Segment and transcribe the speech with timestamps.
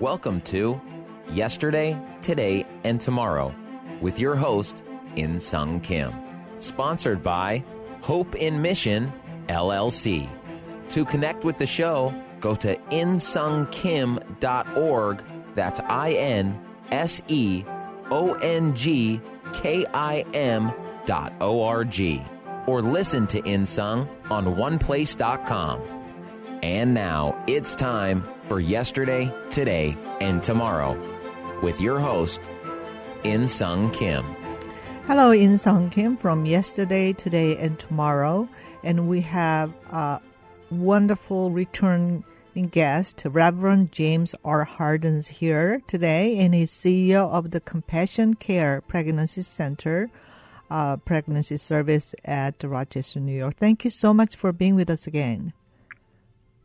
[0.00, 0.78] Welcome to
[1.30, 3.54] Yesterday, Today, and Tomorrow
[4.00, 4.82] with your host,
[5.16, 6.14] In Sung Kim.
[6.56, 7.62] Sponsored by
[8.00, 9.12] Hope in Mission,
[9.48, 10.26] LLC.
[10.88, 15.24] To connect with the show, go to inseongkim.org.
[15.54, 16.58] That's I N
[16.90, 17.62] S E
[18.10, 19.20] O N G
[19.52, 20.72] K I M
[21.04, 22.24] dot O R G.
[22.66, 25.82] Or listen to Insung on oneplace.com.
[26.62, 30.98] And now it's time for Yesterday, Today, and Tomorrow
[31.62, 32.50] with your host,
[33.22, 34.24] In Sung Kim.
[35.06, 38.48] Hello, In Sung Kim from Yesterday, Today, and Tomorrow.
[38.82, 40.20] And we have a
[40.68, 42.24] wonderful returning
[42.72, 44.64] guest, Reverend James R.
[44.64, 50.10] Hardens, here today, and he's CEO of the CompassCare Pregnancy Center.
[50.68, 53.56] Uh, pregnancy service at Rochester, New York.
[53.58, 55.52] Thank you so much for being with us again.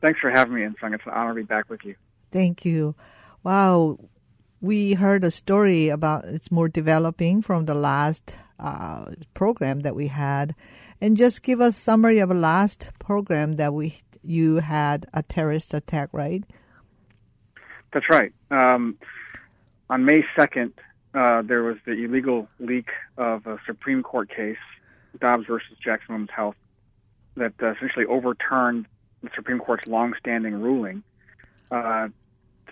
[0.06, 0.94] Thanks for having me, Insung.
[0.94, 1.96] It's an honor to be back with you.
[2.32, 2.94] Thank you.
[3.42, 3.98] Wow,
[4.62, 10.06] we heard a story about it's more developing from the last uh, program that we
[10.06, 10.54] had,
[11.02, 15.74] and just give us summary of the last program that we you had a terrorist
[15.74, 16.44] attack, right?
[17.92, 18.32] That's right.
[18.52, 19.00] Um,
[19.90, 20.74] on May second,
[21.16, 24.62] uh, there was the illegal leak of a Supreme Court case,
[25.20, 26.58] Dobbs versus Jackson Women's Health,
[27.38, 28.86] that uh, essentially overturned
[29.26, 31.04] the Supreme Court's longstanding ruling
[31.72, 32.08] uh,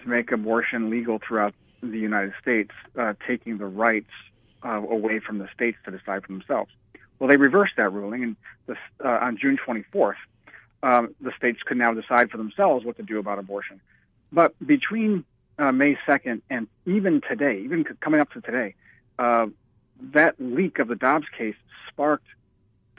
[0.01, 4.11] to make abortion legal throughout the United States, uh, taking the rights
[4.63, 6.71] uh, away from the states to decide for themselves.
[7.19, 8.35] Well, they reversed that ruling, and
[9.03, 10.15] uh, on June 24th,
[10.81, 13.79] um, the states could now decide for themselves what to do about abortion.
[14.31, 15.23] But between
[15.57, 18.75] uh, May 2nd and even today, even coming up to today,
[19.19, 19.47] uh,
[20.13, 21.55] that leak of the Dobbs case
[21.87, 22.27] sparked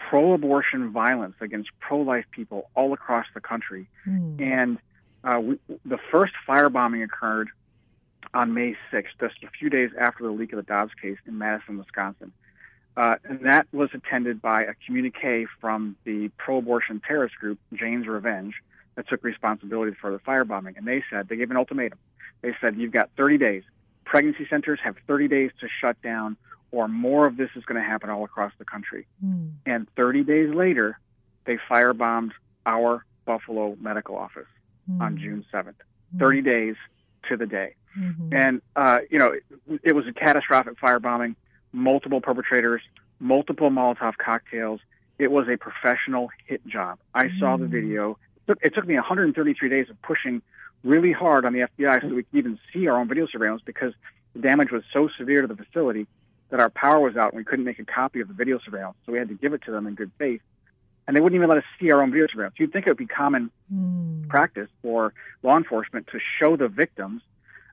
[0.09, 3.87] pro-abortion violence against pro-life people all across the country.
[4.07, 4.41] Mm.
[4.41, 4.79] And
[5.23, 7.49] uh, we, the first firebombing occurred
[8.33, 11.39] on May 6th, just a few days after the leak of the Dobbs case in
[11.39, 12.33] Madison, Wisconsin.
[12.97, 18.55] Uh, and that was attended by a communique from the pro-abortion terrorist group Jane's Revenge
[18.95, 20.77] that took responsibility for the firebombing.
[20.77, 21.99] And they said, they gave an ultimatum.
[22.43, 23.63] They said, you've got 30 days.
[24.05, 26.37] Pregnancy centers have 30 days to shut down
[26.75, 29.07] or more of this is going to happen all across the country.
[29.25, 29.53] Mm.
[29.65, 30.99] And 30 days later,
[31.45, 32.33] they firebombed
[32.67, 34.49] our Buffalo medical office
[34.91, 35.01] mm.
[35.01, 35.75] on June 7th.
[36.15, 36.19] Mm.
[36.19, 36.75] 30 days
[37.29, 37.77] to the day.
[37.99, 38.35] Mm-hmm.
[38.35, 41.37] And, uh, you know, it, it, was a catastrophic firebombing,
[41.73, 42.83] multiple perpetrators,
[43.21, 44.81] multiple Molotov cocktails.
[45.19, 46.99] It was a professional hit job.
[47.15, 47.71] I saw the mm.
[47.71, 48.19] video.
[48.37, 50.43] It took, it took me 133 days of pushing
[50.83, 53.95] really hard on the FBI so we could even see our own video surveillance because
[54.35, 56.09] the damage was so severe to the facility
[56.55, 58.97] that our power was out and we couldn't make a copy of the video surveillance.
[59.05, 60.41] So we had to give it to them in good faith.
[61.05, 62.55] And they wouldn't even let us see our own video surveillance.
[62.61, 64.29] You'd think it would be common mm.
[64.29, 65.13] practice for
[65.43, 67.23] law enforcement to show the victims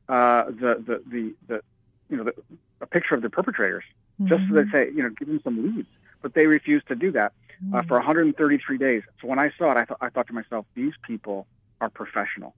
[0.10, 1.62] uh, the, the, the, the,
[2.10, 2.34] you know, the,
[2.82, 3.84] a picture of the perpetrators,
[4.20, 4.30] mm-hmm.
[4.30, 5.88] just so they say, you know, give them some leads.
[6.24, 7.34] But they refused to do that
[7.72, 7.88] uh, mm.
[7.88, 9.04] for 133 days.
[9.22, 11.46] So when I saw it, I, th- I thought to myself, these people
[11.82, 12.56] are professional.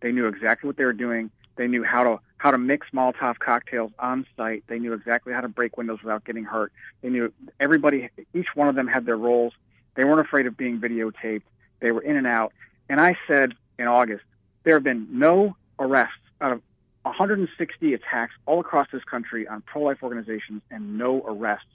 [0.00, 1.30] They knew exactly what they were doing.
[1.56, 4.64] They knew how to how to mix Molotov cocktails on site.
[4.66, 6.72] They knew exactly how to break windows without getting hurt.
[7.00, 9.54] They knew everybody, each one of them had their roles.
[9.94, 11.42] They weren't afraid of being videotaped.
[11.80, 12.52] They were in and out.
[12.88, 14.22] And I said in August,
[14.64, 16.62] there have been no arrests out of
[17.02, 21.66] 160 attacks all across this country on pro-life organizations and no arrests.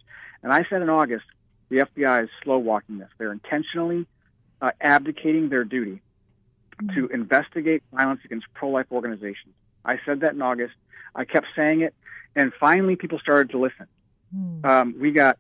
[0.44, 1.26] And I said in August,
[1.70, 3.10] the FBI is slow walking this.
[3.18, 4.06] They're intentionally
[4.62, 6.02] uh, abdicating their duty
[6.96, 9.54] to investigate violence against pro-life organizations.
[9.86, 10.74] I said that in August.
[11.16, 11.94] I kept saying it,
[12.36, 13.88] and finally people started to listen.
[14.36, 14.66] Mm.
[14.66, 15.38] Um, we got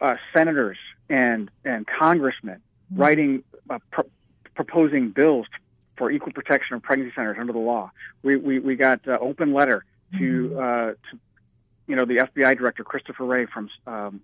[0.00, 0.78] uh, senators
[1.08, 2.60] and and congressmen
[2.92, 2.98] mm.
[2.98, 3.78] writing, uh,
[4.54, 5.46] proposing bills
[5.96, 7.90] for equal protection of pregnancy centers under the law.
[8.22, 9.84] We we, we got uh, open letter
[10.18, 10.96] to mm.
[11.10, 11.18] to
[11.86, 14.20] you know the FBI director Christopher Wray from um,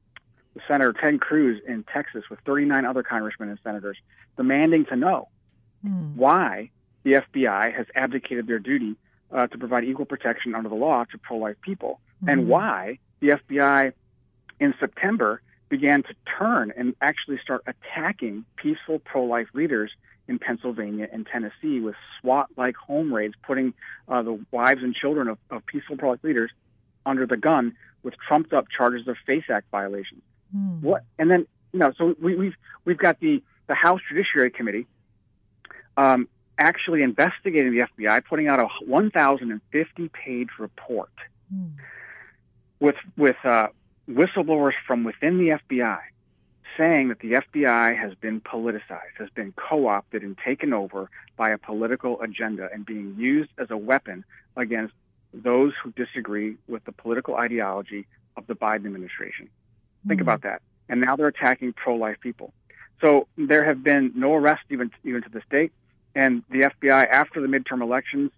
[0.67, 3.97] Senator Ted Cruz in Texas with 39 other congressmen and senators
[4.37, 5.29] demanding to know
[5.87, 6.15] mm.
[6.15, 6.71] why
[7.05, 8.97] the FBI has abdicated their duty
[9.33, 12.29] uh, to provide equal protection under the law to pro-life people, mm-hmm.
[12.31, 13.93] and why the FBI
[14.61, 19.91] in September began to turn and actually start attacking peaceful pro-life leaders
[20.27, 23.75] in Pennsylvania and Tennessee with SWAT-like home raids, putting
[24.09, 26.51] uh, the wives and children of, of peaceful pro-life leaders
[27.07, 30.23] under the gun with trumped-up charges of FACE Act violations.
[30.55, 30.81] Mm.
[30.83, 31.05] What?
[31.19, 34.87] And then you know, so we, we've we've got the the House Judiciary Committee
[35.97, 41.11] um, actually investigating the FBI, putting out a 1,050 page report
[41.55, 41.71] mm.
[42.81, 43.69] with with uh,
[44.11, 46.01] whistleblowers from within the FBI
[46.79, 51.59] saying that the FBI has been politicized, has been co-opted and taken over by a
[51.59, 54.25] political agenda and being used as a weapon
[54.57, 54.95] against
[55.35, 58.07] those who disagree with the political ideology
[58.37, 59.47] of the Biden administration.
[59.47, 60.09] Mm-hmm.
[60.09, 60.63] Think about that.
[60.89, 62.53] And now they're attacking pro-life people.
[63.01, 65.73] So there have been no arrests even even to this date,
[66.19, 68.33] and the FBI after the midterm elections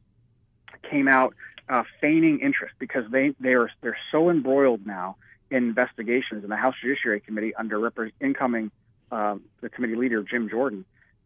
[0.90, 1.34] came out
[1.70, 5.16] uh, feigning interest because they they are they're so embroiled now
[5.50, 7.90] in investigations in the House Judiciary Committee under
[8.20, 8.70] incoming
[9.10, 10.84] uh, the committee leader Jim Jordan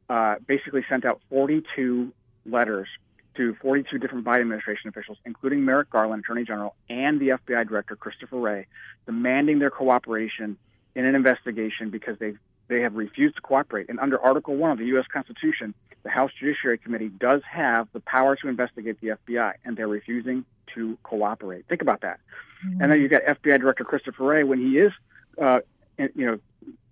[0.09, 2.13] uh, basically sent out 42
[2.47, 2.87] letters
[3.35, 7.97] to 42 different Biden administration officials, including Merrick Garland, Attorney General, and the FBI Director
[7.97, 8.67] Christopher Wray,
[9.07, 10.57] demanding their cooperation
[10.95, 12.35] in an investigation because they
[12.69, 13.89] they have refused to cooperate.
[13.89, 15.07] And under Article One of the U.S.
[15.13, 19.89] Constitution, the House Judiciary Committee does have the power to investigate the FBI, and they're
[19.89, 20.45] refusing
[20.75, 21.67] to cooperate.
[21.67, 22.21] Think about that.
[22.67, 22.83] Mm-hmm.
[22.83, 24.93] And then you've got FBI Director Christopher Wray when he is,
[25.41, 25.61] uh,
[25.99, 26.39] you know,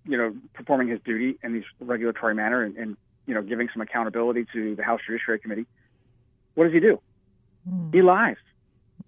[0.05, 3.81] you know, performing his duty in this regulatory manner and, and you know giving some
[3.81, 5.65] accountability to the House Judiciary Committee.
[6.55, 6.99] What does he do?
[7.69, 7.91] Mm-hmm.
[7.95, 8.35] He lies.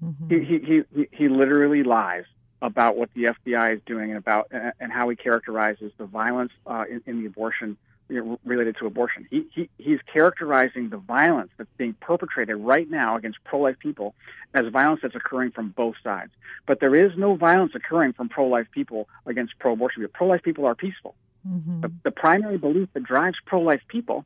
[0.04, 0.30] Mm-hmm.
[0.30, 2.26] He, he he he literally lies
[2.66, 6.84] about what the FBI is doing and about and how he characterizes the violence uh,
[6.90, 7.78] in, in the abortion
[8.08, 9.28] related to abortion.
[9.32, 14.14] He, he, he's characterizing the violence that's being perpetrated right now against pro-life people
[14.54, 16.32] as violence that's occurring from both sides.
[16.68, 20.14] But there is no violence occurring from pro-life people against pro-abortion people.
[20.14, 21.16] Pro-life people are peaceful.
[21.48, 21.82] Mm-hmm.
[21.82, 24.24] The, the, primary belief that drives pro-life people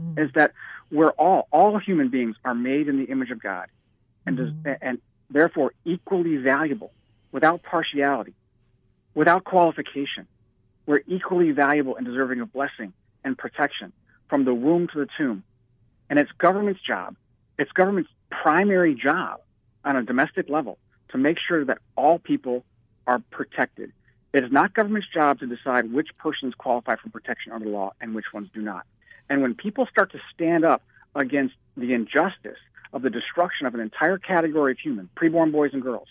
[0.00, 0.18] mm-hmm.
[0.18, 0.52] is that
[0.90, 3.68] we're all, all human beings are made in the image of God
[4.26, 4.62] and, mm-hmm.
[4.62, 6.92] does, and therefore equally valuable
[7.32, 8.34] without partiality,
[9.14, 10.26] without qualification.
[10.86, 12.92] We're equally valuable and deserving of blessing
[13.24, 13.92] and protection
[14.28, 15.42] from the womb to the tomb.
[16.10, 17.16] And it's government's job,
[17.58, 19.40] it's government's primary job
[19.84, 20.78] on a domestic level
[21.10, 22.64] to make sure that all people
[23.06, 23.92] are protected.
[24.32, 27.92] It is not government's job to decide which persons qualify for protection under the law
[28.00, 28.86] and which ones do not.
[29.28, 30.82] And when people start to stand up
[31.14, 32.58] against the injustice
[32.92, 36.08] of the destruction of an entire category of human, preborn boys and girls,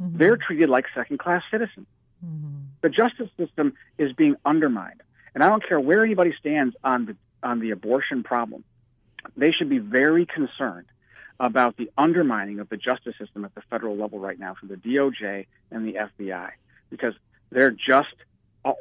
[0.00, 0.18] mm-hmm.
[0.18, 1.86] they're treated like second class citizens.
[2.24, 2.48] Mm-hmm.
[2.82, 5.02] The justice system is being undermined.
[5.34, 8.64] And I don't care where anybody stands on the on the abortion problem.
[9.36, 10.86] They should be very concerned
[11.40, 14.76] about the undermining of the justice system at the federal level right now from the
[14.76, 16.50] DOJ and the FBI
[16.90, 17.14] because
[17.50, 18.14] they're just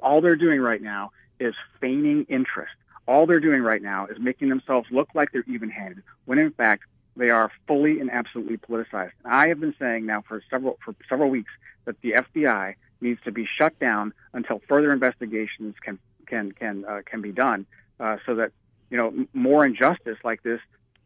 [0.01, 2.73] all they're doing right now is feigning interest.
[3.05, 6.83] All they're doing right now is making themselves look like they're even-handed when in fact
[7.15, 9.11] they are fully and absolutely politicized.
[9.23, 11.51] I have been saying now for several for several weeks
[11.85, 17.01] that the FBI needs to be shut down until further investigations can can can uh,
[17.05, 17.65] can be done,
[17.99, 18.51] uh, so that
[18.89, 20.59] you know more injustice like this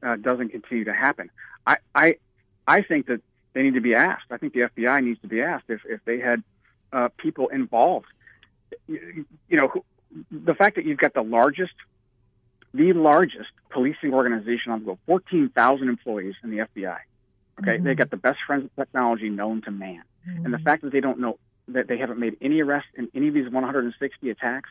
[0.04, 1.30] uh, doesn't continue to happen.
[1.66, 2.16] I, I
[2.68, 3.22] I think that
[3.54, 4.26] they need to be asked.
[4.32, 6.44] I think the FBI needs to be asked if if they had
[6.94, 8.08] uh, people involved.
[8.88, 9.84] You, you know,
[10.32, 11.74] the fact that you've got the largest,
[12.78, 16.98] the largest policing organization on the globe, fourteen thousand employees in the FBI.
[17.60, 17.84] Okay, mm-hmm.
[17.84, 20.46] they got the best forensic technology known to man, mm-hmm.
[20.46, 23.28] and the fact that they don't know that they haven't made any arrests in any
[23.28, 24.70] of these 160 attacks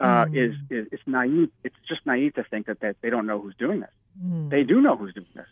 [0.00, 0.36] uh, mm.
[0.36, 1.50] is, is it's naive.
[1.64, 3.90] It's just naive to think that, that they don't know who's doing this.
[4.22, 4.50] Mm.
[4.50, 5.46] They do know who's doing this.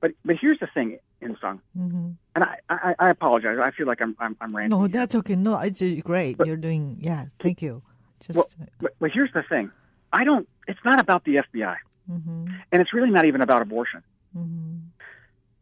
[0.00, 2.10] But but here's the thing, Insung, mm-hmm.
[2.34, 3.58] and I, I, I apologize.
[3.62, 4.76] I feel like I'm I'm, I'm ranting.
[4.76, 5.36] No, that's okay.
[5.36, 6.38] No, it's great.
[6.38, 7.26] But, You're doing yeah.
[7.38, 7.82] Thank you.
[8.20, 8.48] Just well,
[8.80, 9.70] but, but here's the thing.
[10.12, 10.48] I don't.
[10.66, 11.76] It's not about the FBI,
[12.10, 12.46] mm-hmm.
[12.70, 14.02] and it's really not even about abortion.
[14.36, 14.76] Mm-hmm.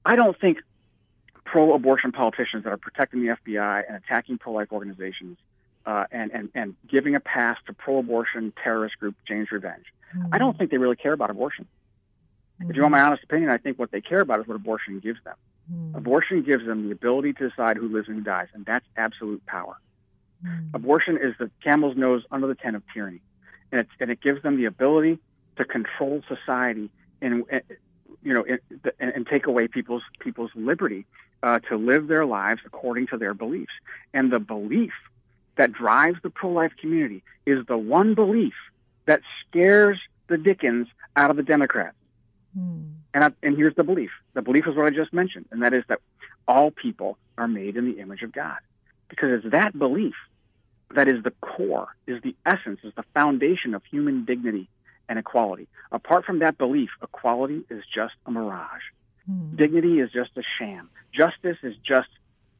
[0.05, 0.59] I don't think
[1.45, 5.37] pro-abortion politicians that are protecting the FBI and attacking pro-life organizations
[5.87, 9.87] uh, and, and, and giving a pass to pro-abortion terrorist group Jane's Revenge.
[10.17, 10.35] Mm-hmm.
[10.35, 11.67] I don't think they really care about abortion.
[12.61, 12.71] Mm-hmm.
[12.71, 15.01] If you want my honest opinion, I think what they care about is what abortion
[15.01, 15.37] gives them.
[15.73, 15.97] Mm-hmm.
[15.97, 19.45] Abortion gives them the ability to decide who lives and who dies, and that's absolute
[19.47, 19.77] power.
[20.45, 20.75] Mm-hmm.
[20.75, 23.21] Abortion is the camel's nose under the tent of tyranny,
[23.73, 25.19] and, it's, and it gives them the ability
[25.57, 27.45] to control society and,
[28.23, 28.45] you know,
[28.99, 31.07] and, and take away people's people's liberty
[31.43, 33.73] uh, to live their lives according to their beliefs.
[34.13, 34.93] And the belief
[35.57, 38.55] that drives the pro life community is the one belief
[39.07, 39.99] that scares
[40.29, 41.97] the Dickens out of the Democrats.
[42.59, 42.93] Mm.
[43.13, 45.75] And, I, and here's the belief the belief is what I just mentioned, and that
[45.75, 46.01] is that
[46.47, 48.59] all people are made in the image of God.
[49.09, 50.15] Because it's that belief
[50.95, 54.69] that is the core, is the essence, is the foundation of human dignity
[55.09, 55.69] and equality.
[55.93, 58.83] Apart from that belief, equality is just a mirage.
[59.31, 59.57] Mm.
[59.57, 60.89] Dignity is just a sham.
[61.13, 62.09] Justice is just,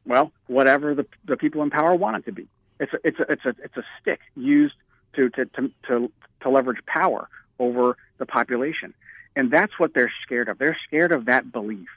[0.05, 2.47] well, whatever the, the people in power want it to be.
[2.79, 4.75] It's a, it's a, it's a, it's a stick used
[5.15, 6.11] to, to, to, to,
[6.41, 8.93] to leverage power over the population.
[9.35, 10.57] And that's what they're scared of.
[10.57, 11.87] They're scared of that belief.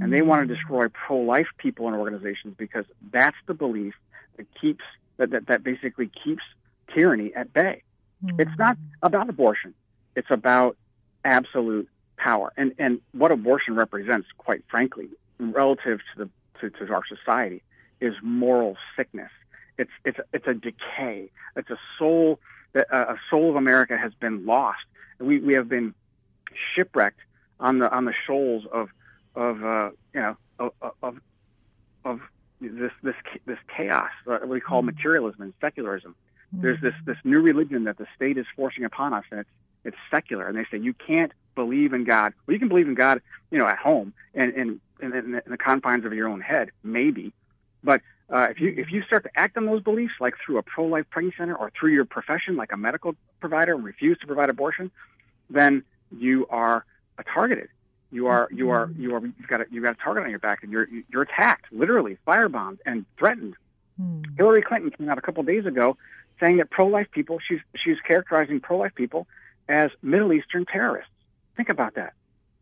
[0.00, 0.56] And they want to mm.
[0.56, 3.94] destroy pro-life people and organizations because that's the belief
[4.36, 4.84] that keeps,
[5.22, 6.42] that, that, that basically keeps
[6.92, 7.82] tyranny at bay.
[8.38, 9.74] It's not about abortion.
[10.14, 10.76] It's about
[11.24, 12.52] absolute power.
[12.56, 17.62] And and what abortion represents, quite frankly, relative to the to, to our society,
[18.00, 19.30] is moral sickness.
[19.78, 21.30] It's it's it's a decay.
[21.56, 22.38] It's a soul
[22.74, 24.84] that uh, a soul of America has been lost.
[25.18, 25.94] We we have been
[26.74, 27.20] shipwrecked
[27.58, 28.90] on the on the shoals of
[29.34, 31.16] of uh, you know of of,
[32.04, 32.20] of
[32.62, 33.14] this this
[33.46, 36.14] this chaos uh, what we call materialism and secularism.
[36.54, 39.50] There's this this new religion that the state is forcing upon us, and it's
[39.84, 40.46] it's secular.
[40.46, 42.34] And they say you can't believe in God.
[42.46, 45.56] Well, you can believe in God, you know, at home and in in, in the
[45.56, 47.32] confines of your own head, maybe.
[47.82, 50.62] But uh, if you if you start to act on those beliefs, like through a
[50.62, 54.26] pro life pregnancy center or through your profession, like a medical provider, and refuse to
[54.26, 54.90] provide abortion,
[55.50, 55.82] then
[56.16, 56.84] you are
[57.32, 57.68] targeted.
[58.12, 60.38] You are you are you are you've got a, you've got a target on your
[60.38, 63.54] back, and you're you're attacked, literally firebombed and threatened.
[64.00, 64.36] Mm.
[64.36, 65.96] Hillary Clinton came out a couple of days ago
[66.38, 69.26] saying that pro-life people, she's she's characterizing pro-life people
[69.68, 71.10] as Middle Eastern terrorists.
[71.56, 72.12] Think about that.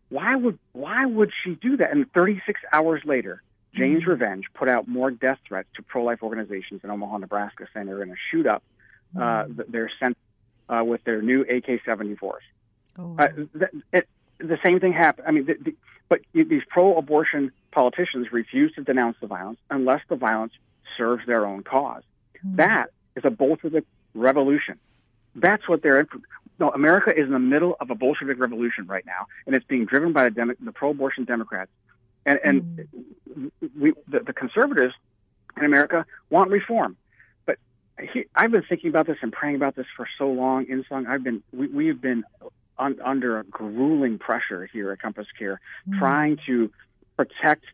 [0.09, 1.91] Why would why would she do that?
[1.91, 3.43] And 36 hours later,
[3.75, 7.97] Jane's Revenge put out more death threats to pro-life organizations in Omaha, Nebraska, saying they're
[7.97, 8.63] going to shoot up
[9.19, 10.17] uh, th- their sent
[10.69, 12.39] uh, with their new AK-74s.
[12.99, 14.09] Oh, Uh, th- it,
[14.41, 15.29] the same thing happened.
[15.29, 15.77] I mean, the, the,
[16.09, 20.53] but these pro-abortion politicians refuse to denounce the violence unless the violence
[20.97, 22.03] serves their own cause.
[22.43, 22.57] Hmm.
[22.57, 24.79] That is a Bolshevik revolution.
[25.35, 26.07] That's what they're.
[26.59, 29.87] No, America is in the middle of a Bolshevik revolution right now, and it's being
[29.87, 31.71] driven by the, Demo- the pro-abortion Democrats.
[32.27, 32.89] And, and
[33.33, 33.47] hmm.
[33.79, 34.95] we, the, the conservatives
[35.57, 36.97] in America want reform.
[37.47, 37.59] But
[38.13, 40.67] he, I've been thinking about this and praying about this for so long.
[40.67, 42.25] Insung, I've been we, we've been
[42.81, 45.99] un, under a grueling pressure here at Compass Care, mm.
[45.99, 46.71] trying to
[47.17, 47.65] protect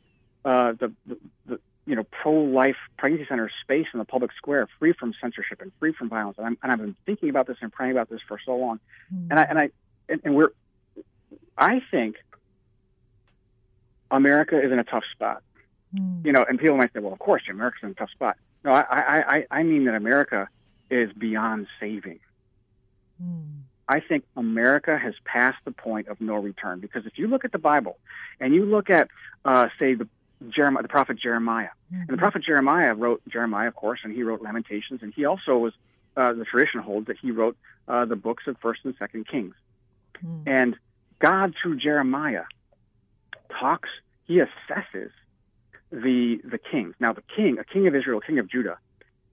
[0.45, 4.93] uh, the, the, the you know pro-life pregnancy center space in the public square, free
[4.93, 6.37] from censorship and free from violence.
[6.37, 8.81] And, I'm, and I've been thinking about this and praying about this for so long.
[9.15, 9.29] Mm.
[9.31, 9.71] And I and I
[10.09, 10.51] and, and we're
[11.57, 12.17] I think
[14.11, 15.43] America is in a tough spot.
[15.95, 16.27] Mm.
[16.27, 18.73] You know, and people might say, "Well, of course, America's in a tough spot." No,
[18.73, 20.49] I I I, I mean that America
[20.91, 22.21] is beyond saving.
[23.89, 27.53] I think America has passed the point of no return because if you look at
[27.53, 27.99] the Bible
[28.41, 29.09] and you look at,
[29.45, 30.09] uh, say, the
[30.49, 34.43] Jeremiah, the prophet Jeremiah, and the prophet Jeremiah wrote Jeremiah, of course, and he wrote
[34.43, 35.73] Lamentations, and he also was
[36.17, 37.57] uh, the tradition holds that he wrote
[37.89, 39.55] uh, the books of First and Second Kings,
[40.47, 40.77] and
[41.21, 42.45] God through Jeremiah
[43.59, 43.89] talks,
[44.25, 45.11] he assesses
[45.91, 46.95] the the kings.
[46.99, 48.79] Now, the king, a king of Israel, king of Judah,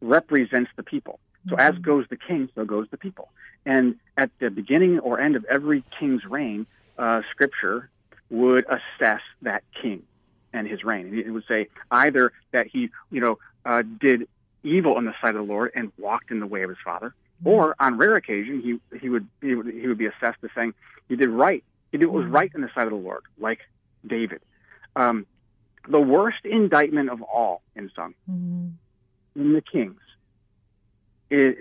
[0.01, 1.19] represents the people.
[1.49, 3.29] So as goes the king, so goes the people.
[3.65, 6.65] And at the beginning or end of every king's reign,
[6.97, 7.89] uh, Scripture
[8.29, 10.03] would assess that king
[10.53, 11.07] and his reign.
[11.07, 14.27] And it would say either that he, you know, uh, did
[14.63, 17.13] evil in the sight of the Lord and walked in the way of his father,
[17.43, 20.73] or on rare occasion he he would he would, he would be assessed as saying
[21.09, 21.63] he did right.
[21.91, 23.59] He did what was right in the sight of the Lord, like
[24.05, 24.41] David.
[24.95, 25.25] Um,
[25.87, 28.15] the worst indictment of all in some
[29.35, 29.99] in the kings
[31.33, 31.55] is,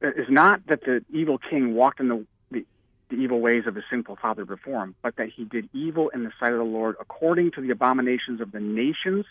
[0.00, 2.64] is not that the evil king walked in the, the,
[3.10, 6.24] the evil ways of his sinful father before him, but that he did evil in
[6.24, 9.26] the sight of the Lord according to the abominations of the nations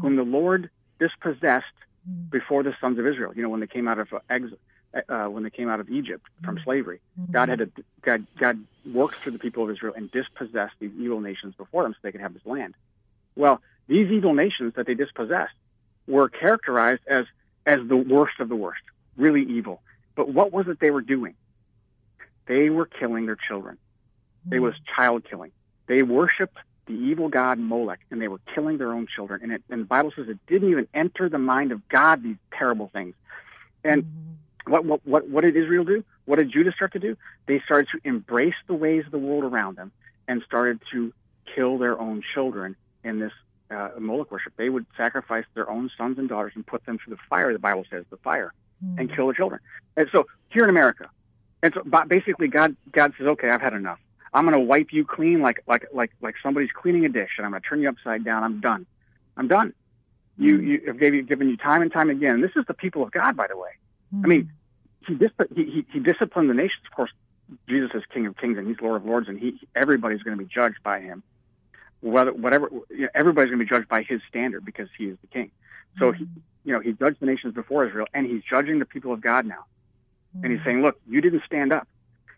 [0.00, 1.64] whom the Lord dispossessed
[2.30, 3.32] before the sons of Israel.
[3.34, 4.46] You know, when they came out of uh, ex-
[5.08, 7.70] uh, when they came out of Egypt from slavery, God had to,
[8.02, 11.92] God God worked through the people of Israel and dispossessed these evil nations before them
[11.92, 12.74] so they could have this land.
[13.34, 15.54] Well, these evil nations that they dispossessed
[16.06, 17.26] were characterized as
[17.64, 18.82] as the worst of the worst,
[19.16, 19.82] really evil.
[20.14, 21.34] But what was it they were doing?
[22.46, 23.78] They were killing their children.
[24.50, 25.52] It was child killing.
[25.86, 29.40] They worshiped the evil god Molech, and they were killing their own children.
[29.42, 32.36] And, it, and the Bible says it didn't even enter the mind of God these
[32.52, 33.14] terrible things.
[33.84, 34.04] And
[34.66, 36.04] what, what what what did Israel do?
[36.24, 37.16] What did Judah start to do?
[37.46, 39.92] They started to embrace the ways of the world around them
[40.28, 41.12] and started to
[41.54, 43.32] kill their own children in this
[43.70, 44.52] uh, Moloch worship.
[44.56, 47.52] They would sacrifice their own sons and daughters and put them through the fire.
[47.52, 48.98] The Bible says the fire, Hmm.
[48.98, 49.60] and kill the children.
[49.96, 51.08] And so here in America,
[51.62, 53.98] and so basically God God says, okay, I've had enough.
[54.34, 57.46] I'm going to wipe you clean like like like like somebody's cleaning a dish, and
[57.46, 58.42] I'm going to turn you upside down.
[58.42, 58.86] I'm done.
[59.36, 59.72] I'm done.
[60.38, 60.66] You hmm.
[60.66, 62.40] you have gave given you time and time again.
[62.40, 63.70] This is the people of God, by the way.
[64.12, 64.28] I hmm.
[64.28, 64.52] mean,
[65.06, 66.82] he, dis- he he he disciplined the nations.
[66.90, 67.10] Of course,
[67.68, 70.42] Jesus is King of Kings and He's Lord of Lords, and He everybody's going to
[70.42, 71.22] be judged by Him.
[72.00, 75.18] Whether whatever you know, everybody's going to be judged by His standard because He is
[75.20, 75.50] the King.
[75.98, 76.26] So he
[76.64, 79.46] you know He judged the nations before Israel, and He's judging the people of God
[79.46, 79.64] now.
[80.42, 81.86] And He's saying, look, you didn't stand up,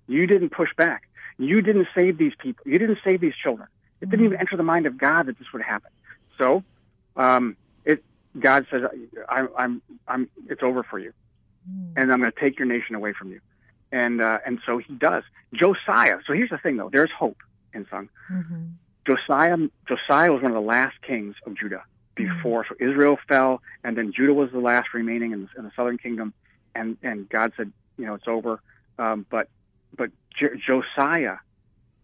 [0.08, 3.68] you didn't push back, you didn't save these people, you didn't save these children.
[4.00, 5.90] It didn't even enter the mind of God that this would happen.
[6.36, 6.64] So,
[7.16, 8.04] um, it
[8.38, 8.82] God says,
[9.28, 11.12] I'm I'm I'm it's over for you.
[11.96, 13.40] and I'm going to take your nation away from you.
[13.92, 15.22] And uh, and so he does.
[15.54, 16.18] Josiah.
[16.26, 16.90] So here's the thing, though.
[16.90, 17.38] There's hope
[17.74, 18.08] Insung.
[18.30, 18.64] Mm-hmm.
[19.06, 19.56] Josiah
[19.88, 22.64] Josiah was one of the last kings of Judah before.
[22.68, 25.98] So Israel fell, and then Judah was the last remaining in the, in the southern
[25.98, 26.32] kingdom.
[26.74, 28.60] And and God said, you know, it's over.
[28.98, 29.48] Um, but
[29.96, 31.36] but J- Josiah,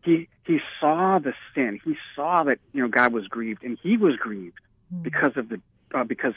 [0.04, 1.80] he he saw the sin.
[1.84, 4.58] He saw that you know God was grieved, and he was grieved
[4.92, 5.02] Mm-hmm.
[5.04, 5.60] because of the
[5.94, 6.34] uh, because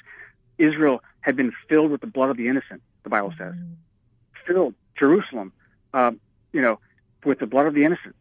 [0.60, 2.84] Israel had been filled with the blood of the innocent.
[3.03, 4.53] The Bible says, Mm-hmm.
[4.53, 5.51] filled Jerusalem,
[5.94, 6.12] uh,
[6.51, 6.80] you know,
[7.25, 8.15] with the blood of the innocent.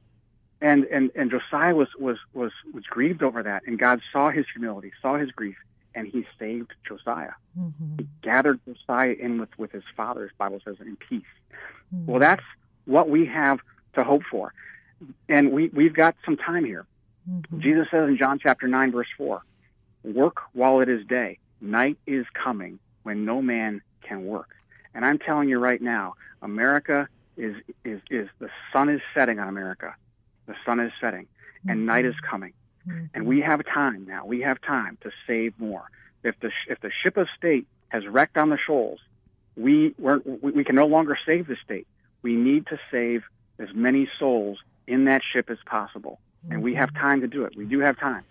[0.63, 4.47] And and and Josiah was was was was grieved over that, and God saw his
[4.55, 5.57] humility, saw his grief,
[5.95, 7.33] and he saved Josiah.
[7.59, 7.97] Mm-hmm.
[7.99, 10.23] He gathered Josiah in with with his father.
[10.23, 11.23] His Bible says in peace.
[11.95, 12.07] Mm-hmm.
[12.07, 12.45] Well, that's
[12.85, 13.59] what we have
[13.95, 14.55] to hope for,
[15.29, 16.87] and we we've got some time here.
[17.29, 17.61] Mm-hmm.
[17.61, 19.43] Jesus says in John chapter 9, verse 4,
[20.05, 21.39] work while it is day.
[21.61, 24.51] Night is coming when no man can work.
[24.95, 27.55] And I'm telling you right now, America is,
[27.85, 29.95] is, is the sun is setting on America.
[30.47, 31.27] The sun is setting
[31.69, 31.87] and mm-hmm.
[31.87, 32.53] night is coming.
[32.87, 33.05] Mm-hmm.
[33.15, 34.27] And we have time now.
[34.27, 35.85] We have time to save more.
[36.25, 39.01] If the, if the ship of state has wrecked on the shoals,
[39.57, 41.87] we, we, we can no longer save the state.
[42.23, 43.23] We need to save
[43.59, 46.19] as many souls in that ship as possible
[46.51, 46.99] and we have mm-hmm.
[46.99, 47.57] time to do it.
[47.57, 48.25] We do have time.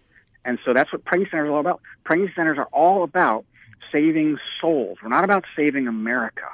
[0.43, 1.81] And so that's what pregnancy centers are all about.
[2.03, 3.45] Pregnancy centers are all about
[3.91, 4.97] saving souls.
[5.01, 6.47] We're not about saving America.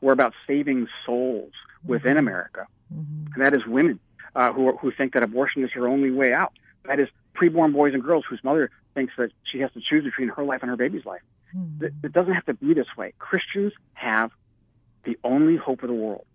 [0.00, 1.52] We're about saving souls
[1.84, 2.66] within America.
[2.92, 3.32] Mm-hmm.
[3.34, 4.00] And that is women
[4.34, 6.52] uh, who, are, who think that abortion is her only way out.
[6.84, 10.28] That is preborn boys and girls whose mother thinks that she has to choose between
[10.28, 11.22] her life and her baby's life.
[11.56, 11.84] Mm-hmm.
[11.84, 13.14] It, it doesn't have to be this way.
[13.18, 14.30] Christians have
[15.04, 16.26] the only hope of the world.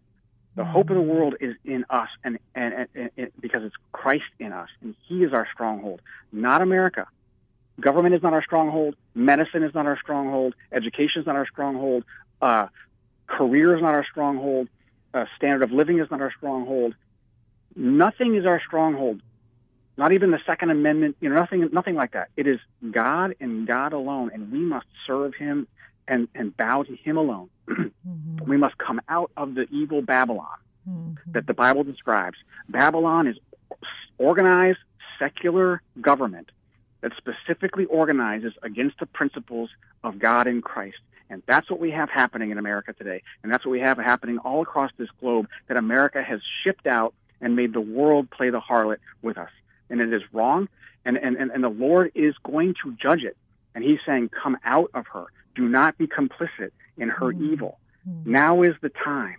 [0.56, 4.26] The hope of the world is in us, and, and, and, and, because it's Christ
[4.40, 6.02] in us, and He is our stronghold,
[6.34, 7.08] not America.
[7.80, 8.96] Government is not our stronghold.
[9.16, 10.56] Medicine is not our stronghold.
[10.72, 12.04] Education is not our stronghold.
[12.42, 12.68] Uh,
[13.28, 14.68] career is not our stronghold.
[15.14, 16.94] Uh, standard of living is not our stronghold.
[17.80, 19.22] Nothing is our stronghold.
[19.98, 21.16] Not even the Second Amendment.
[21.22, 22.30] You know, nothing, nothing like that.
[22.38, 22.60] It is
[22.92, 25.68] God and God alone, and we must serve Him
[26.08, 27.50] and, and bow to Him alone.
[28.08, 28.50] Mm-hmm.
[28.50, 30.48] we must come out of the evil Babylon
[30.90, 31.34] Mm-hmm.
[31.34, 32.38] that the Bible describes.
[32.70, 33.38] Babylon is
[34.18, 34.80] organized
[35.20, 36.52] secular government
[37.02, 39.70] that specifically organizes against the principles
[40.04, 40.98] of God in Christ.
[41.30, 43.22] And that's what we have happening in America today.
[43.44, 47.14] And that's what we have happening all across this globe that America has shipped out
[47.42, 49.52] and made the world play the harlot with us.
[49.90, 50.68] And it is wrong.
[51.06, 53.38] And, and, and, and the Lord is going to judge it.
[53.74, 55.26] And he's saying, come out of her.
[55.56, 57.54] Do not be complicit in her Mm-hmm.
[57.54, 57.80] evil.
[58.26, 59.38] Now is the time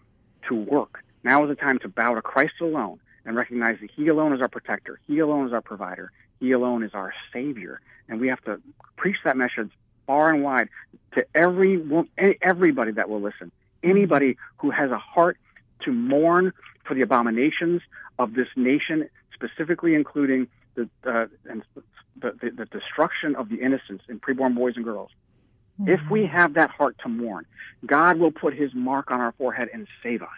[0.48, 1.02] to work.
[1.24, 4.40] Now is the time to bow to Christ alone and recognize that He alone is
[4.40, 5.00] our protector.
[5.06, 6.12] He alone is our provider.
[6.38, 7.80] He alone is our Savior.
[8.08, 8.60] And we have to
[8.96, 9.70] preach that message
[10.06, 10.68] far and wide
[11.14, 11.82] to every
[12.40, 13.50] everybody that will listen.
[13.82, 15.36] Anybody who has a heart
[15.84, 16.52] to mourn
[16.90, 17.82] for the abominations
[18.18, 21.62] of this nation, specifically including the uh, and
[22.16, 25.10] the, the, the destruction of the innocents in preborn boys and girls.
[25.80, 25.92] Mm-hmm.
[25.92, 27.46] If we have that heart to mourn,
[27.86, 30.28] God will put his mark on our forehead and save us.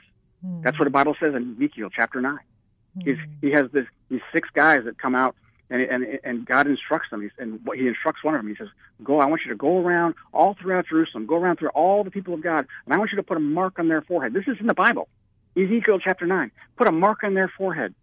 [0.44, 0.60] Mm-hmm.
[0.62, 2.34] That's what the Bible says in Ezekiel chapter 9.
[2.34, 3.08] Mm-hmm.
[3.08, 5.34] He's, he has this, these six guys that come out
[5.70, 7.22] and, and, and God instructs them.
[7.22, 8.48] He's, and he instructs one of them.
[8.50, 8.68] He says,
[9.02, 12.10] go, I want you to go around all throughout Jerusalem, go around through all the
[12.10, 14.34] people of God, and I want you to put a mark on their forehead.
[14.34, 15.08] This is in the Bible.
[15.56, 16.50] Ezekiel chapter 9.
[16.76, 17.94] Put a mark on their forehead.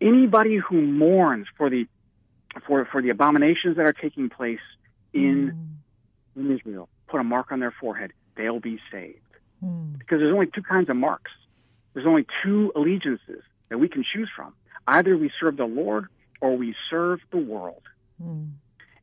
[0.00, 1.86] Anybody who mourns for the,
[2.66, 4.60] for, for the abominations that are taking place
[5.12, 5.74] in
[6.36, 9.18] in Israel, put a mark on their forehead, they'll be saved.
[9.64, 9.98] Mm-hmm.
[9.98, 11.30] Because there's only two kinds of marks.
[11.92, 14.52] There's only two allegiances that we can choose from.
[14.88, 16.06] Either we serve the Lord
[16.40, 17.82] or we serve the world.
[18.20, 18.50] Mm-hmm.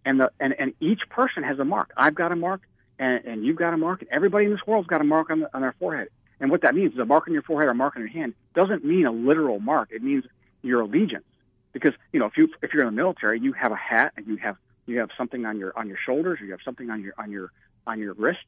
[0.03, 1.91] And the and, and each person has a mark.
[1.95, 2.61] I've got a mark
[3.01, 5.41] and, and you've got a mark, and everybody in this world's got a mark on,
[5.41, 6.09] the, on their forehead.
[6.41, 8.09] And what that means is a mark on your forehead or a mark on your
[8.09, 9.89] hand doesn't mean a literal mark.
[9.91, 10.25] It means
[10.63, 11.23] your allegiance.
[11.71, 14.27] Because, you know, if you if you're in the military, you have a hat and
[14.27, 17.01] you have you have something on your on your shoulders or you have something on
[17.01, 17.51] your on your
[17.87, 18.39] on your wrist,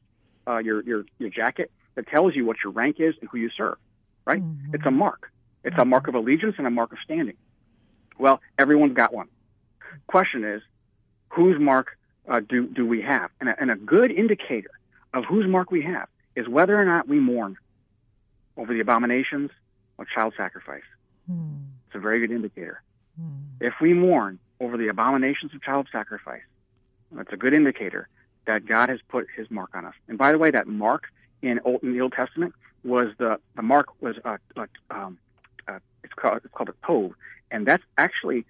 [0.46, 3.48] uh, your your your jacket that tells you what your rank is and who you
[3.48, 3.76] serve.
[4.26, 4.42] Right?
[4.42, 4.74] Mm-hmm.
[4.74, 5.30] It's a mark.
[5.62, 7.36] It's a mark of allegiance and a mark of standing.
[8.18, 9.28] Well, everyone's got one.
[10.08, 10.62] Question is,
[11.28, 11.96] whose mark
[12.28, 13.30] uh, do do we have?
[13.40, 14.70] And a, and a good indicator
[15.14, 17.56] of whose mark we have is whether or not we mourn
[18.56, 19.50] over the abominations
[19.98, 20.82] of child sacrifice.
[21.30, 21.64] Mm-hmm.
[21.86, 22.82] It's a very good indicator.
[23.60, 26.42] If we mourn over the abominations of child sacrifice,
[27.12, 28.08] that's a good indicator
[28.46, 29.94] that God has put His mark on us.
[30.08, 31.04] And by the way, that mark
[31.42, 35.18] in, Old, in the Old Testament was the the mark was uh, uh, um,
[35.68, 37.12] uh, it's called it's called a tov,
[37.50, 38.44] and that's actually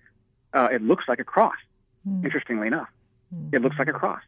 [0.53, 1.55] uh, it looks like a cross.
[2.09, 2.25] Mm-hmm.
[2.27, 2.89] Interestingly enough,
[3.53, 4.23] it looks like a cross.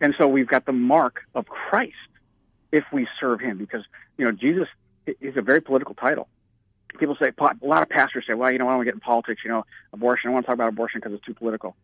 [0.00, 1.94] And so we've got the mark of Christ
[2.72, 3.84] if we serve Him, because
[4.16, 4.68] you know Jesus
[5.06, 6.28] is a very political title.
[6.98, 8.94] People say a lot of pastors say, "Well, you know, I don't want to get
[8.94, 9.42] in politics.
[9.44, 10.30] You know, abortion.
[10.30, 11.74] I want to talk about abortion because it's too political."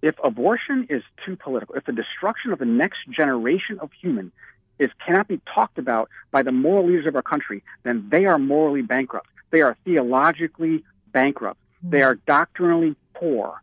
[0.00, 4.32] If abortion is too political, if the destruction of the next generation of human
[4.78, 8.38] is cannot be talked about by the moral leaders of our country, then they are
[8.38, 9.28] morally bankrupt.
[9.50, 11.60] They are theologically bankrupt.
[11.82, 13.60] They are doctrinally poor.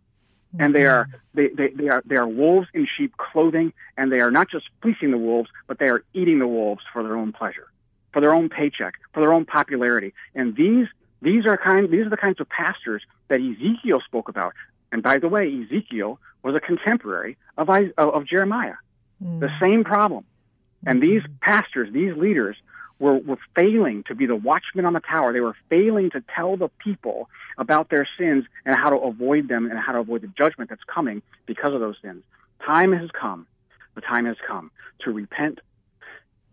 [0.58, 4.22] And they are they, they, they are they are wolves in sheep clothing, and they
[4.22, 7.34] are not just fleecing the wolves, but they are eating the wolves for their own
[7.34, 7.68] pleasure,
[8.16, 10.14] for their own paycheck, for their own popularity.
[10.36, 10.88] And these
[11.22, 14.54] these are kind these are the kinds of pastors that Ezekiel spoke about.
[14.94, 18.76] And by the way, Ezekiel was a contemporary of, of Jeremiah.
[19.22, 19.42] Mm.
[19.42, 20.24] The same problem.
[20.86, 21.34] And these mm-hmm.
[21.42, 22.56] pastors, these leaders,
[23.00, 25.34] were, were failing to be the watchmen on the tower.
[25.34, 29.70] They were failing to tell the people about their sins and how to avoid them
[29.70, 32.24] and how to avoid the judgment that's coming because of those sins.
[32.66, 33.46] Time has come.
[33.96, 35.60] The time has come to repent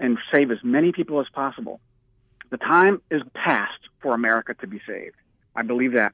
[0.02, 1.80] and save as many people as possible.
[2.50, 5.16] The time is past for America to be saved.
[5.56, 6.12] I believe that.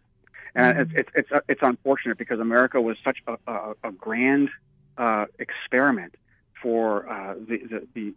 [0.55, 0.99] And mm-hmm.
[0.99, 4.51] it's, it's, it's, it's unfortunate because America was such a, a, a grand
[4.97, 6.15] uh, experiment
[6.63, 8.15] for uh, the, the, the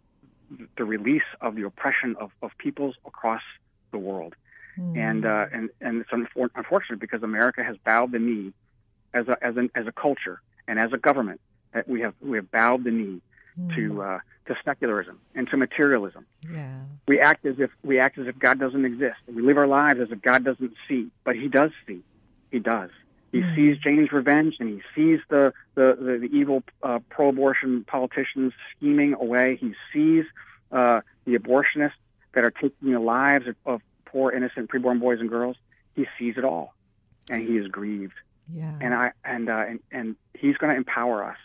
[0.76, 3.42] the release of the oppression of, of peoples across
[3.90, 4.34] the world.
[4.78, 4.98] Mm.
[4.98, 8.52] And, uh, and, and it's unfor- unfortunate because America has bowed the knee
[9.14, 11.40] as a, as, an, as a culture and as a government
[11.72, 13.20] that we have, we have bowed the knee
[13.58, 13.74] mm.
[13.76, 16.26] to, uh, to secularism and to materialism.
[16.50, 16.80] Yeah.
[17.06, 19.18] We act as if, we act as if God doesn't exist.
[19.26, 22.02] We live our lives as if God doesn't see, but he does see.
[22.50, 22.90] He does.
[23.32, 23.54] He mm.
[23.56, 29.14] sees Jane's revenge, and he sees the the the, the evil uh, pro-abortion politicians scheming
[29.14, 29.56] away.
[29.56, 30.24] He sees
[30.70, 31.92] uh, the abortionists
[32.34, 35.56] that are taking the lives of, of poor innocent preborn boys and girls.
[35.96, 36.74] He sees it all,
[37.30, 38.12] and he is grieved.
[38.54, 38.76] Yeah.
[38.80, 41.38] And I and uh, and and he's going to empower us,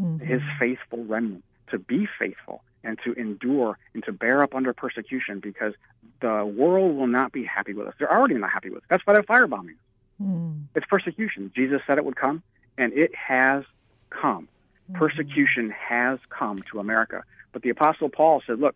[0.00, 0.24] mm-hmm.
[0.24, 5.40] his faithful remnant, to be faithful and to endure and to bear up under persecution
[5.40, 5.72] because
[6.20, 7.94] the world will not be happy with us.
[7.98, 8.84] They're already not happy with us.
[8.88, 9.76] That's why they're firebombing
[10.22, 10.64] Mm.
[10.74, 11.50] It's persecution.
[11.54, 12.42] Jesus said it would come,
[12.78, 13.64] and it has
[14.10, 14.48] come.
[14.90, 14.94] Mm.
[14.94, 17.24] Persecution has come to America.
[17.52, 18.74] But the Apostle Paul said, look,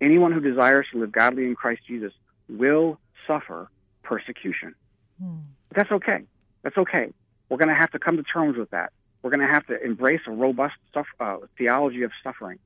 [0.00, 2.12] anyone who desires to live godly in Christ Jesus
[2.48, 3.70] will suffer
[4.02, 4.74] persecution.
[5.22, 5.40] Mm.
[5.74, 6.24] That's okay.
[6.62, 7.12] That's okay.
[7.48, 8.92] We're going to have to come to terms with that.
[9.22, 12.58] We're going to have to embrace a robust stuff, uh, theology of suffering.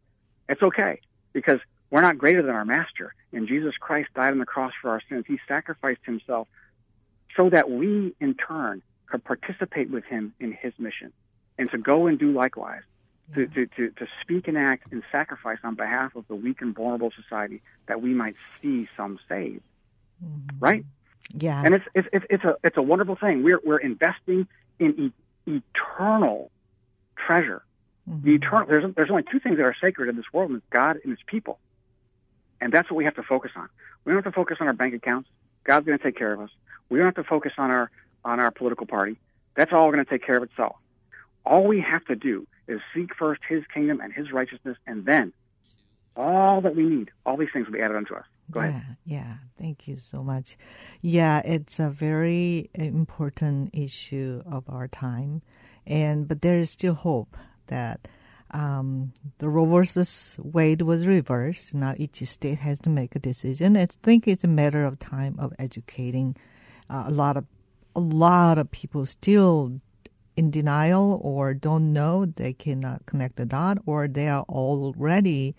[0.49, 1.01] It's okay
[1.33, 3.15] because we're not greater than our master.
[3.33, 5.25] And Jesus Christ died on the cross for our sins.
[5.27, 6.49] He sacrificed himself
[7.37, 11.13] so that we, in turn, could participate with him in his mission
[11.59, 12.83] and to go and do likewise,
[13.31, 13.35] yeah.
[13.35, 16.75] to, to, to, to speak and act and sacrifice on behalf of the weak and
[16.75, 19.63] vulnerable society that we might see some saved.
[20.25, 20.59] Mm-hmm.
[20.59, 20.85] Right?
[21.33, 21.63] Yeah.
[21.65, 23.43] And it's, it's, it's, a, it's a wonderful thing.
[23.43, 24.47] We're, we're investing
[24.79, 25.13] in
[25.47, 26.51] eternal
[27.17, 27.63] treasure.
[28.09, 28.27] Mm-hmm.
[28.27, 30.67] The eternal, there's, there's only two things that are sacred in this world, and it's
[30.71, 31.59] God and His people.
[32.61, 33.69] And that's what we have to focus on.
[34.05, 35.29] We don't have to focus on our bank accounts.
[35.65, 36.51] God's going to take care of us.
[36.89, 37.91] We don't have to focus on our
[38.25, 39.19] on our political party.
[39.55, 40.77] That's all going to take care of itself.
[41.45, 45.33] All we have to do is seek first His kingdom and His righteousness, and then
[46.17, 48.25] all that we need, all these things will be added unto us.
[48.51, 48.83] Go yeah.
[49.05, 50.57] Yeah, thank you so much.
[51.01, 55.43] Yeah, it's a very important issue of our time,
[55.87, 57.37] and but there is still hope
[57.69, 58.07] that
[58.51, 61.75] um, the Roe versus Wade was reversed.
[61.75, 63.77] Now each state has to make a decision.
[63.77, 66.37] I think it's a matter of time of educating
[66.89, 67.47] uh, a lot of
[67.97, 69.81] a lot of people still
[70.37, 75.55] in denial or don't know they cannot connect the dot or they are already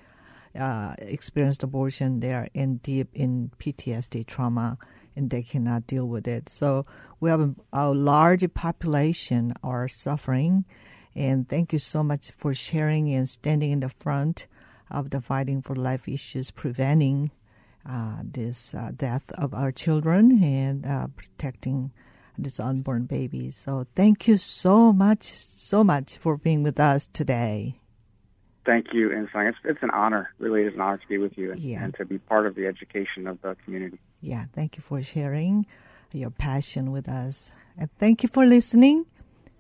[0.58, 4.78] uh, experienced abortion they are in deep in ptsd trauma
[5.16, 6.86] and they cannot deal with it so
[7.20, 10.66] we have a, a large population are suffering
[11.16, 14.48] and thank you so much for sharing and standing in the front
[14.92, 17.32] of the fighting for life issues preventing
[17.88, 21.92] uh, this uh, death of our children and uh, protecting
[22.38, 23.50] this unborn baby.
[23.52, 27.80] So thank you so much, so much for being with us today.
[28.66, 29.50] Thank you, Insung.
[29.50, 30.34] It's, it's an honor.
[30.40, 31.84] Really, it's an honor to be with you and, yeah.
[31.84, 34.00] and to be part of the education of the community.
[34.22, 35.66] Yeah, thank you for sharing
[36.12, 37.52] your passion with us.
[37.78, 39.06] And thank you for listening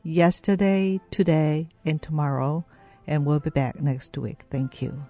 [0.03, 2.65] yesterday, today, and tomorrow.
[3.07, 4.43] And we'll be back next week.
[4.49, 5.05] Thank you.